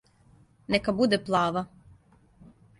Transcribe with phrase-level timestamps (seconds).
[0.75, 1.65] Нека буде плава!